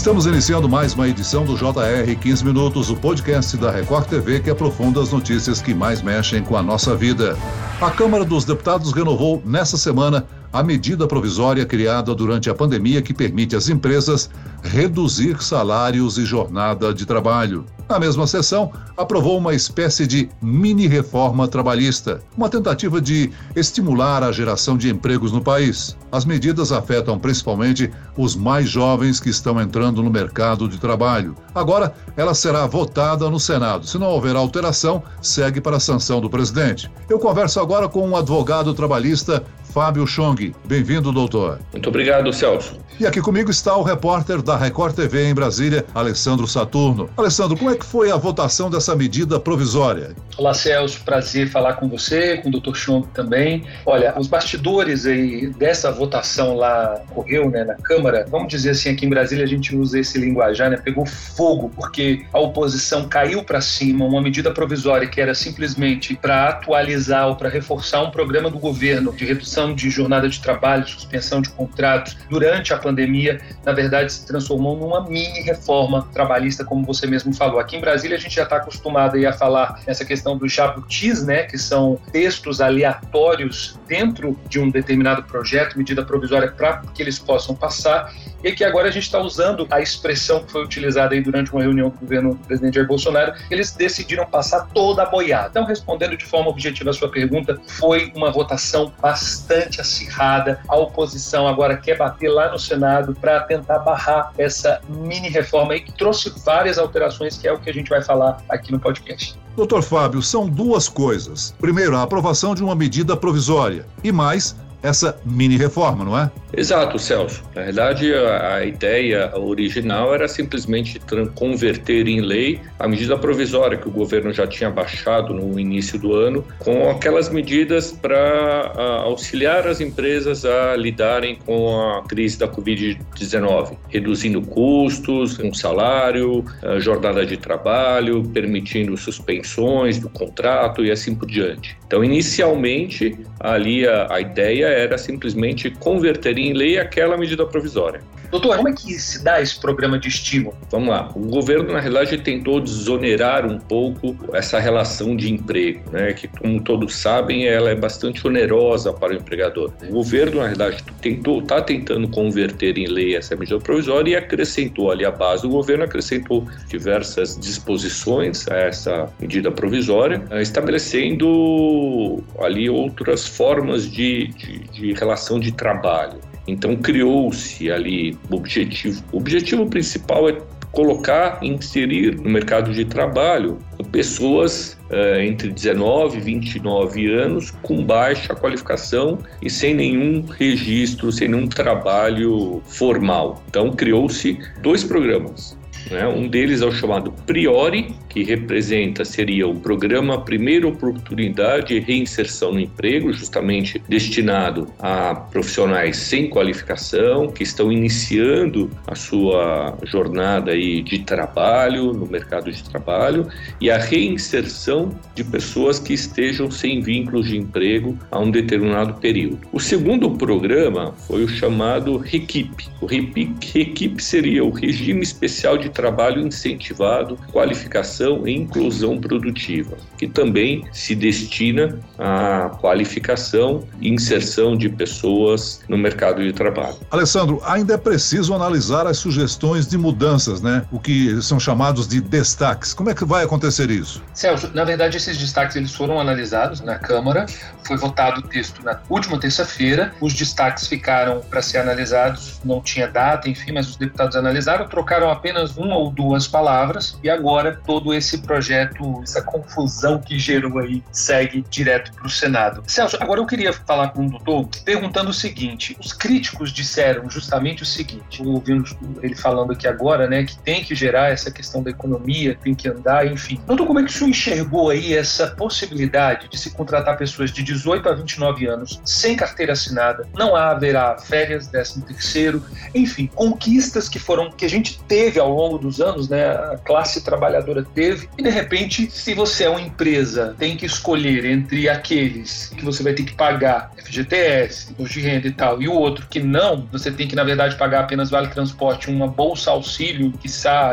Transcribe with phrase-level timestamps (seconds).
[0.00, 4.48] Estamos iniciando mais uma edição do JR 15 Minutos, o podcast da Record TV que
[4.48, 7.36] aprofunda as notícias que mais mexem com a nossa vida.
[7.78, 13.14] A Câmara dos Deputados renovou nesta semana a medida provisória criada durante a pandemia que
[13.14, 14.30] permite às empresas
[14.62, 17.64] reduzir salários e jornada de trabalho.
[17.88, 24.76] Na mesma sessão, aprovou uma espécie de mini-reforma trabalhista, uma tentativa de estimular a geração
[24.76, 25.96] de empregos no país.
[26.12, 31.34] As medidas afetam principalmente os mais jovens que estão entrando no mercado de trabalho.
[31.52, 33.84] Agora, ela será votada no Senado.
[33.84, 36.88] Se não houver alteração, segue para a sanção do presidente.
[37.08, 40.52] Eu converso agora com um advogado trabalhista Fábio Chong.
[40.64, 41.60] Bem-vindo, doutor.
[41.72, 42.78] Muito obrigado, Celso.
[42.98, 47.08] E aqui comigo está o repórter da Record TV em Brasília, Alessandro Saturno.
[47.16, 50.14] Alessandro, como é que foi a votação dessa medida provisória?
[50.36, 51.00] Olá, Celso.
[51.02, 53.64] Prazer falar com você, com o doutor Chong também.
[53.86, 58.26] Olha, os bastidores aí dessa votação lá correu, né, na Câmara.
[58.28, 60.76] Vamos dizer assim, aqui em Brasília a gente usa esse linguajar, né?
[60.76, 66.48] Pegou fogo porque a oposição caiu para cima uma medida provisória que era simplesmente para
[66.48, 70.86] atualizar ou para reforçar um programa do governo de redução suspensão de jornada de trabalho,
[70.86, 76.84] suspensão de contratos durante a pandemia, na verdade se transformou numa mini reforma trabalhista, como
[76.84, 77.60] você mesmo falou.
[77.60, 81.42] Aqui em Brasília a gente já está acostumado a falar nessa questão dos jabutis, né,
[81.44, 87.54] que são textos aleatórios dentro de um determinado projeto, medida provisória para que eles possam
[87.54, 91.52] passar e que agora a gente está usando a expressão que foi utilizada aí durante
[91.52, 95.48] uma reunião com o governo do presidente Jair Bolsonaro, eles decidiram passar toda a boiada.
[95.50, 100.60] Então, respondendo de forma objetiva a sua pergunta, foi uma votação bastante acirrada.
[100.68, 105.80] A oposição agora quer bater lá no Senado para tentar barrar essa mini reforma aí
[105.80, 109.38] que trouxe várias alterações, que é o que a gente vai falar aqui no podcast.
[109.56, 111.54] Doutor Fábio, são duas coisas.
[111.60, 116.30] Primeiro, a aprovação de uma medida provisória e mais essa mini reforma, não é?
[116.56, 117.42] Exato, Celso.
[117.54, 121.00] Na verdade, a, ideia original era simplesmente
[121.34, 126.14] converter em lei a medida provisória que o governo já tinha baixado no início do
[126.14, 128.72] ano, com aquelas medidas para
[129.04, 136.44] auxiliar as empresas a lidarem com a crise da Covid-19, reduzindo custos, um salário,
[136.78, 141.76] jornada de trabalho, permitindo suspensões do contrato e assim por diante.
[141.86, 148.00] Então, inicialmente, ali a, a ideia era simplesmente converter em lei aquela medida provisória.
[148.30, 150.56] Doutor, como é que se dá esse programa de estímulo?
[150.70, 151.10] Vamos lá.
[151.16, 156.12] O governo, na realidade, tentou desonerar um pouco essa relação de emprego, né?
[156.12, 159.72] que, como todos sabem, ela é bastante onerosa para o empregador.
[159.82, 164.92] O governo, na realidade, tentou, está tentando converter em lei essa medida provisória e acrescentou
[164.92, 173.26] ali a base do governo, acrescentou diversas disposições a essa medida provisória, estabelecendo ali outras
[173.26, 176.29] formas de, de, de relação de trabalho.
[176.50, 179.02] Então criou-se ali o objetivo.
[179.12, 180.36] O objetivo principal é
[180.72, 183.58] colocar, inserir no mercado de trabalho
[183.90, 191.28] pessoas uh, entre 19 e 29 anos com baixa qualificação e sem nenhum registro, sem
[191.28, 193.42] nenhum trabalho formal.
[193.48, 195.58] Então criou-se dois programas.
[195.90, 196.06] Né?
[196.06, 202.52] Um deles é o chamado Priori, que representa, seria o programa Primeira Oportunidade e Reinserção
[202.52, 210.82] no Emprego, justamente destinado a profissionais sem qualificação, que estão iniciando a sua jornada aí
[210.82, 213.28] de trabalho, no mercado de trabalho,
[213.60, 219.38] e a reinserção de pessoas que estejam sem vínculos de emprego a um determinado período.
[219.52, 222.68] O segundo programa foi o chamado REQIP.
[222.80, 230.62] O REQIP seria o Regime Especial de Trabalho Incentivado, Qualificação e inclusão produtiva, que também
[230.72, 236.76] se destina à qualificação e inserção de pessoas no mercado de trabalho.
[236.90, 240.66] Alessandro, ainda é preciso analisar as sugestões de mudanças, né?
[240.70, 242.74] O que são chamados de destaques.
[242.74, 244.02] Como é que vai acontecer isso?
[244.12, 247.24] Celso, na verdade esses destaques eles foram analisados na Câmara,
[247.66, 252.86] foi votado o texto na última terça-feira, os destaques ficaram para ser analisados, não tinha
[252.86, 257.92] data, enfim, mas os deputados analisaram, trocaram apenas uma ou duas palavras e agora todo
[257.92, 262.62] esse projeto, essa confusão que gerou aí, segue direto para o Senado.
[262.66, 267.62] Celso, agora eu queria falar com o doutor perguntando o seguinte: os críticos disseram justamente
[267.62, 268.64] o seguinte, ouvindo
[269.02, 272.68] ele falando aqui agora, né, que tem que gerar essa questão da economia, tem que
[272.68, 273.40] andar, enfim.
[273.46, 277.42] Doutor, como é que o senhor enxergou aí essa possibilidade de se contratar pessoas de
[277.42, 280.08] 18 a 29 anos sem carteira assinada?
[280.14, 285.49] Não haverá férias, 13 terceiro, enfim, conquistas que foram que a gente teve ao longo
[285.50, 289.60] longo dos anos, né, a classe trabalhadora teve, e de repente, se você é uma
[289.60, 295.00] empresa, tem que escolher entre aqueles que você vai ter que pagar FGTS, imposto de
[295.00, 298.10] renda e tal, e o outro que não, você tem que, na verdade, pagar apenas
[298.10, 300.28] vale transporte, uma bolsa auxílio, que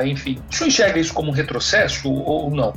[0.06, 0.40] enfim.
[0.50, 2.74] Senhor enxerga isso como um retrocesso ou não?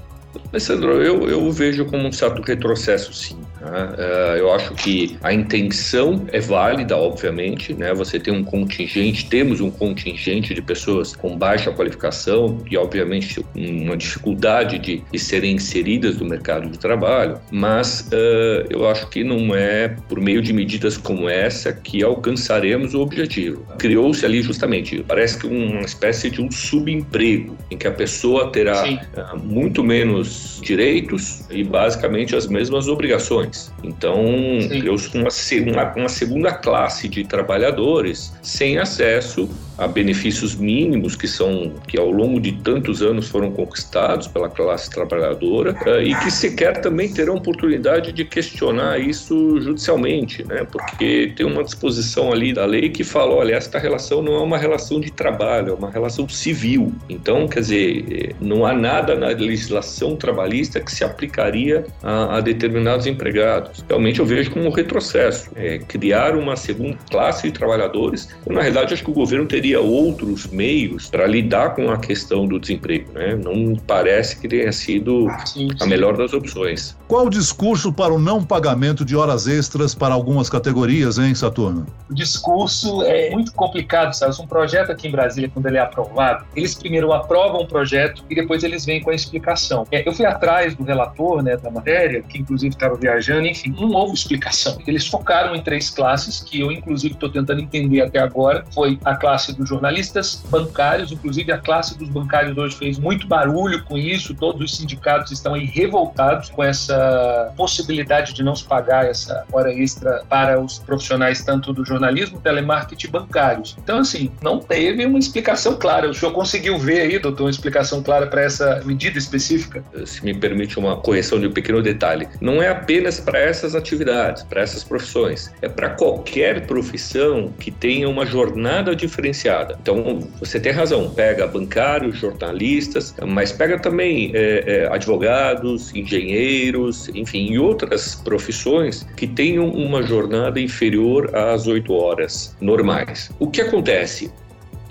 [0.50, 3.38] Alessandro, eu, eu vejo como um certo retrocesso, sim.
[3.60, 3.94] Né?
[3.98, 7.74] É, eu acho que a intenção é válida, obviamente.
[7.74, 7.92] Né?
[7.94, 13.96] Você tem um contingente, temos um contingente de pessoas com baixa qualificação e, obviamente, uma
[13.96, 19.54] dificuldade de, de serem inseridas no mercado de trabalho, mas uh, eu acho que não
[19.54, 23.64] é por meio de medidas como essa que alcançaremos o objetivo.
[23.78, 28.84] Criou-se ali justamente, parece que uma espécie de um subemprego, em que a pessoa terá
[28.84, 33.50] uh, muito menos direitos e basicamente as mesmas obrigações.
[33.82, 34.25] Então,
[34.69, 35.29] criou-se uma,
[35.73, 39.49] uma, uma segunda classe de trabalhadores sem acesso
[39.81, 44.91] a benefícios mínimos que são que ao longo de tantos anos foram conquistados pela classe
[44.91, 50.67] trabalhadora uh, e que sequer também terão oportunidade de questionar isso judicialmente, né?
[50.71, 54.59] Porque tem uma disposição ali da lei que fala, olha, esta relação não é uma
[54.59, 56.93] relação de trabalho, é uma relação civil.
[57.09, 62.41] Então, quer dizer, eh, não há nada na legislação trabalhista que se aplicaria a, a
[62.41, 63.82] determinados empregados.
[63.88, 68.29] Realmente eu vejo como um retrocesso, é, criar uma segunda classe de trabalhadores.
[68.47, 72.58] Na realidade, acho que o governo teria outros meios para lidar com a questão do
[72.58, 73.12] desemprego.
[73.12, 73.37] Né?
[73.37, 75.76] Não parece que tenha sido sim, sim.
[75.81, 76.96] a melhor das opções.
[77.06, 81.87] Qual o discurso para o não pagamento de horas extras para algumas categorias, hein, Saturno?
[82.08, 84.34] O discurso é muito complicado, sabe?
[84.40, 88.34] Um projeto aqui em Brasília, quando ele é aprovado, eles primeiro aprovam o projeto e
[88.34, 89.84] depois eles vêm com a explicação.
[89.90, 93.90] É, eu fui atrás do relator né, da matéria, que inclusive estava viajando, enfim, não
[93.90, 94.78] houve explicação.
[94.87, 98.64] Eles focaram em três classes, que eu inclusive estou tentando entender até agora.
[98.72, 103.84] Foi a classe dos jornalistas bancários, inclusive a classe dos bancários hoje fez muito barulho
[103.84, 109.06] com isso, todos os sindicatos estão aí revoltados com essa possibilidade de não se pagar
[109.06, 113.76] essa hora extra para os profissionais tanto do jornalismo, telemarketing bancários.
[113.82, 116.08] Então, assim, não teve uma explicação clara.
[116.08, 119.84] O senhor conseguiu ver aí, doutor, uma explicação clara para essa medida específica?
[120.06, 124.42] Se me permite uma correção de um pequeno detalhe, não é apenas para essas atividades,
[124.42, 129.50] para essas profissões, é para qualquer profissão que tenha uma jornada diferenciada
[129.81, 137.52] então, você tem razão, pega bancários, jornalistas, mas pega também é, é, advogados, engenheiros, enfim,
[137.52, 143.31] e outras profissões que tenham uma jornada inferior às oito horas normais.
[143.38, 144.31] O que acontece?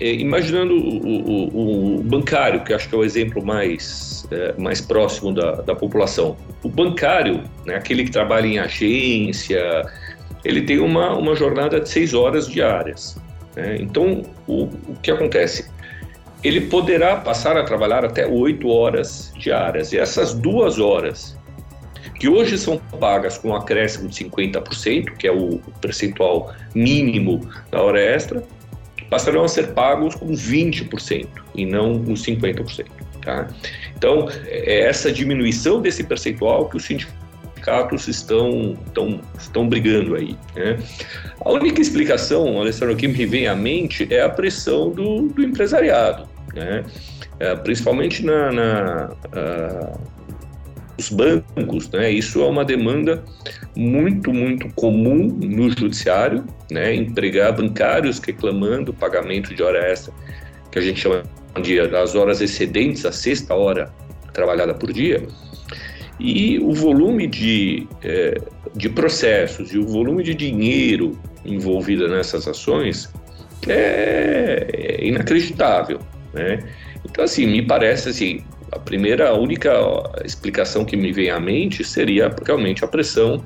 [0.00, 4.80] É, imaginando o, o, o, bancário, que acho que é o exemplo mais, é, mais
[4.80, 6.36] próximo da, da população.
[6.62, 9.60] O bancário, né, aquele que trabalha em agência,
[10.44, 13.16] ele tem uma, uma jornada de seis horas diárias.
[13.54, 13.76] Né?
[13.80, 15.70] Então, o, o que acontece?
[16.42, 21.36] Ele poderá passar a trabalhar até oito horas diárias, e essas duas horas,
[22.18, 27.82] que hoje são pagas com um acréscimo de 50%, que é o percentual mínimo da
[27.82, 28.42] hora extra,
[29.10, 32.86] passarão a ser pagos com 20% e não com 50%.
[33.22, 33.48] Tá?
[33.96, 37.19] Então, é essa diminuição desse percentual que o sindicato
[37.60, 40.36] sindicatos estão, estão, estão brigando aí.
[40.56, 40.78] Né?
[41.44, 46.26] A única explicação, Alessandro, que me vem à mente é a pressão do, do empresariado,
[46.54, 46.84] né?
[47.38, 49.10] É, principalmente na, na
[50.98, 52.10] os bancos, né?
[52.10, 53.24] Isso é uma demanda
[53.74, 56.94] muito, muito comum no judiciário, né?
[56.94, 60.12] Empregar bancários reclamando pagamento de hora extra,
[60.70, 61.22] que a gente chama
[61.62, 63.90] de das horas excedentes a sexta hora
[64.34, 65.26] trabalhada por dia.
[66.20, 68.34] E o volume de, é,
[68.76, 73.10] de processos e o volume de dinheiro envolvido nessas ações
[73.66, 75.98] é, é inacreditável,
[76.34, 76.62] né?
[77.04, 79.72] Então, assim, me parece assim, a primeira, a única
[80.24, 83.42] explicação que me vem à mente seria realmente a pressão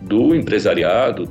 [0.00, 1.24] do empresariado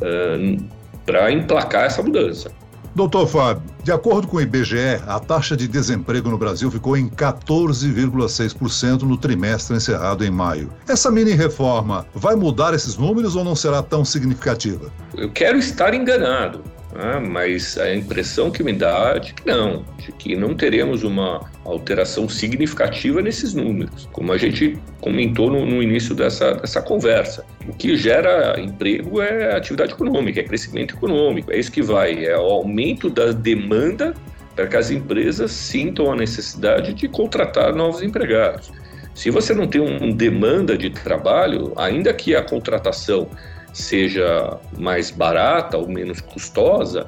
[0.00, 0.64] uh,
[1.06, 2.50] para emplacar essa mudança.
[2.98, 7.08] Doutor Fábio, de acordo com o IBGE, a taxa de desemprego no Brasil ficou em
[7.08, 10.68] 14,6% no trimestre encerrado em maio.
[10.88, 14.90] Essa mini reforma vai mudar esses números ou não será tão significativa?
[15.16, 16.60] Eu quero estar enganado.
[16.94, 21.04] Ah, mas a impressão que me dá é de que não, de que não teremos
[21.04, 27.44] uma alteração significativa nesses números, como a gente comentou no, no início dessa, dessa conversa.
[27.68, 32.36] O que gera emprego é atividade econômica, é crescimento econômico, é isso que vai, é
[32.36, 34.14] o aumento da demanda
[34.56, 38.72] para que as empresas sintam a necessidade de contratar novos empregados.
[39.14, 43.28] Se você não tem uma um demanda de trabalho, ainda que a contratação
[43.78, 47.06] seja mais barata ou menos custosa,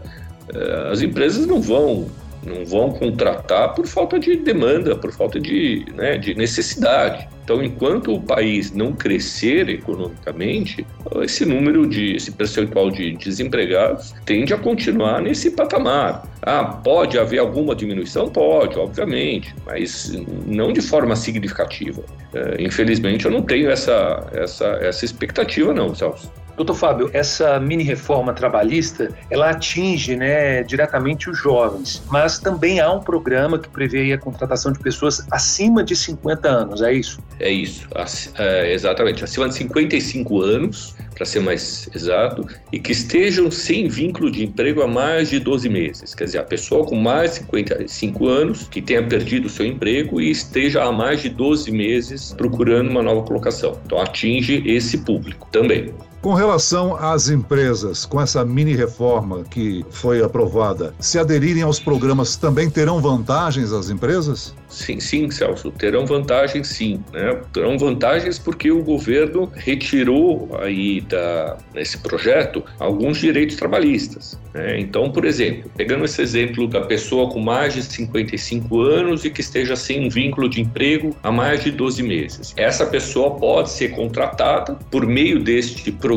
[0.54, 2.08] eh, as empresas não vão
[2.44, 7.28] não vão contratar por falta de demanda, por falta de, né, de necessidade.
[7.44, 10.86] Então, enquanto o país não crescer economicamente,
[11.22, 16.22] esse número de, esse percentual de desempregados tende a continuar nesse patamar.
[16.42, 18.28] Ah, pode haver alguma diminuição?
[18.28, 20.12] Pode, obviamente, mas
[20.46, 22.02] não de forma significativa.
[22.32, 26.30] É, infelizmente, eu não tenho essa, essa, essa expectativa, não, Celso.
[26.60, 32.92] Doutor Fábio, essa mini reforma trabalhista, ela atinge né, diretamente os jovens, mas também há
[32.92, 37.18] um programa que prevê a contratação de pessoas acima de 50 anos, é isso?
[37.38, 37.88] É isso,
[38.36, 44.30] é, exatamente, acima de 55 anos, para ser mais exato, e que estejam sem vínculo
[44.30, 46.14] de emprego há mais de 12 meses.
[46.14, 50.20] Quer dizer, a pessoa com mais de 55 anos, que tenha perdido o seu emprego
[50.20, 53.80] e esteja há mais de 12 meses procurando uma nova colocação.
[53.86, 55.94] Então, atinge esse público também.
[56.20, 62.36] Com relação às empresas, com essa mini reforma que foi aprovada, se aderirem aos programas
[62.36, 64.54] também terão vantagens as empresas?
[64.68, 67.40] Sim, sim, Celso, terão vantagens sim, né?
[67.52, 74.38] Terão vantagens porque o governo retirou aí da, nesse projeto alguns direitos trabalhistas.
[74.52, 74.78] Né?
[74.78, 79.40] Então, por exemplo, pegando esse exemplo da pessoa com mais de 55 anos e que
[79.40, 82.54] esteja sem um vínculo de emprego há mais de 12 meses.
[82.56, 86.09] Essa pessoa pode ser contratada por meio deste programa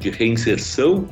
[0.00, 1.06] de reinserção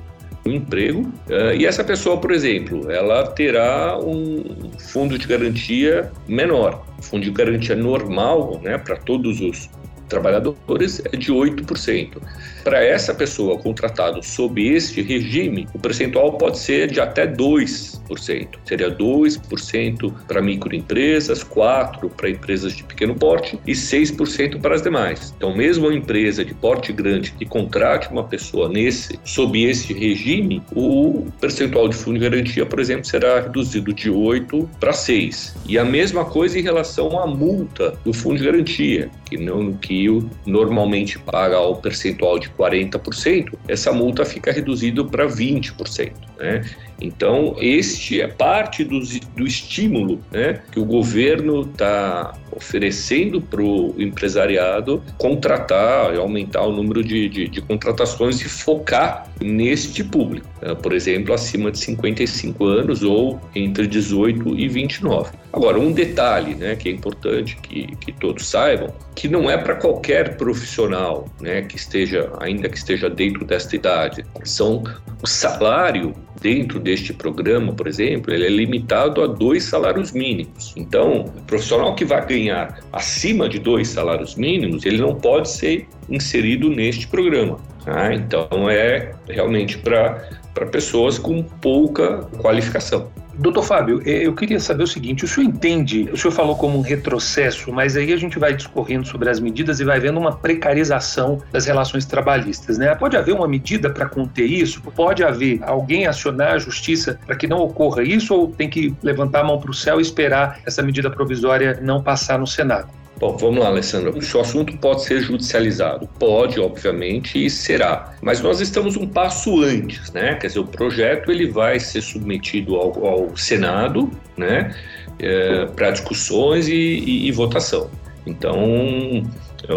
[0.45, 6.85] no emprego uh, e essa pessoa, por exemplo, ela terá um fundo de garantia menor.
[7.03, 9.69] Fundo de garantia normal, né, para todos os
[10.09, 12.19] trabalhadores é de 8%.
[12.65, 18.49] Para essa pessoa contratada sob este regime, o percentual pode ser de até 2%.
[18.65, 25.33] Seria 2% para microempresas, 4% para empresas de pequeno porte e 6% para as demais.
[25.37, 30.63] Então, mesmo a empresa de porte grande que contrate uma pessoa nesse, sob esse regime,
[30.75, 35.57] o percentual de fundo de garantia, por exemplo, será reduzido de 8 para 6.
[35.67, 40.07] E a mesma coisa em relação à multa do fundo de garantia, que não que
[40.47, 46.13] normalmente paga o percentual de 40%, essa multa fica reduzida para 20%.
[46.39, 46.65] Né?
[47.01, 49.01] Então, este é parte do,
[49.37, 56.73] do estímulo né, que o governo está oferecendo para o empresariado contratar e aumentar o
[56.73, 60.75] número de, de, de, contratações e focar neste público, né?
[60.75, 65.31] por exemplo, acima de 55 anos ou entre 18 e 29.
[65.53, 69.77] Agora, um detalhe né, que é importante que, que todos saibam, que não é para
[69.77, 74.83] qualquer profissional né, que esteja, ainda que esteja dentro desta idade, são
[75.23, 80.75] o salário dentro deste programa, por exemplo, ele é limitado a dois salários mínimos.
[80.77, 85.87] Então, o profissional que vai ganhar acima de dois salários mínimos, ele não pode ser
[86.09, 87.59] inserido neste programa.
[87.85, 88.15] Tá?
[88.15, 93.11] Então, é realmente para pessoas com pouca qualificação.
[93.39, 96.77] Doutor Fábio, é, eu queria saber o seguinte: o senhor entende, o senhor falou como
[96.77, 100.33] um retrocesso, mas aí a gente vai discorrendo sobre as medidas e vai vendo uma
[100.37, 102.93] precarização das relações trabalhistas, né?
[102.97, 104.83] Pode haver uma medida para conter isso?
[104.83, 109.43] Pode haver alguém acionar a justiça para que não ocorra isso ou tem que levantar
[109.43, 112.98] a mão para o céu e esperar essa medida provisória não passar no Senado?
[113.19, 114.17] Bom, vamos lá, Alessandro.
[114.17, 116.09] O assunto pode ser judicializado?
[116.21, 118.15] Pode, obviamente, e será.
[118.23, 120.35] Mas nós estamos um passo antes, né?
[120.37, 124.73] Quer dizer, o projeto ele vai ser submetido ao, ao Senado, né?
[125.19, 127.91] É, para discussões e, e, e votação.
[128.25, 129.25] Então,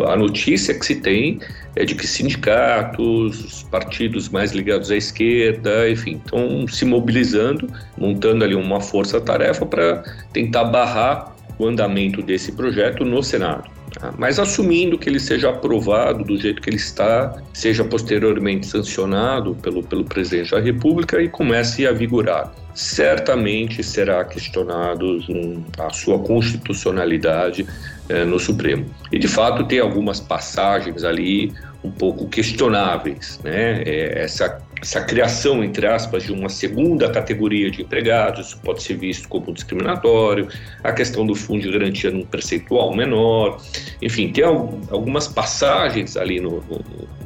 [0.08, 1.40] a notícia que se tem
[1.76, 7.68] é de que sindicatos, os partidos mais ligados à esquerda, enfim, estão se mobilizando,
[7.98, 13.70] montando ali uma força-tarefa para tentar barrar o andamento desse projeto no Senado.
[13.94, 14.14] Tá?
[14.18, 19.84] Mas assumindo que ele seja aprovado do jeito que ele está, seja posteriormente sancionado pelo,
[19.84, 22.54] pelo presidente da República e comece a vigorar.
[22.74, 25.20] Certamente será questionado
[25.78, 27.68] a sua constitucionalidade
[28.08, 28.86] eh, no Supremo.
[29.12, 31.54] E de fato tem algumas passagens ali
[31.84, 33.84] um pouco questionáveis, né?
[33.84, 39.28] É, essa essa criação, entre aspas, de uma segunda categoria de empregados pode ser visto
[39.28, 40.48] como discriminatório,
[40.84, 43.62] a questão do fundo de garantia num percentual menor,
[44.02, 46.84] enfim, tem algumas passagens ali no, no,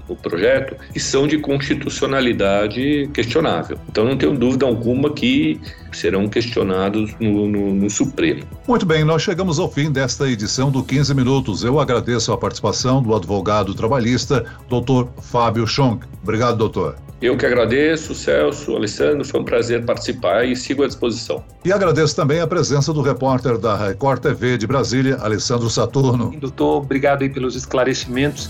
[0.09, 3.79] no projeto que são de constitucionalidade questionável.
[3.89, 5.59] Então, não tenho dúvida alguma que
[5.93, 8.43] serão questionados no, no, no, Supremo.
[8.67, 11.63] Muito bem, nós chegamos ao fim desta edição do 15 Minutos.
[11.63, 16.05] Eu agradeço a participação do advogado trabalhista, doutor Fábio Schonk.
[16.21, 17.04] Obrigado, doutor.
[17.21, 21.43] Eu que agradeço, Celso, Alessandro, foi um prazer participar e sigo à disposição.
[21.63, 26.35] E agradeço também a presença do repórter da Record TV de Brasília, Alessandro Saturno.
[26.37, 28.49] Doutor, obrigado aí pelos esclarecimentos.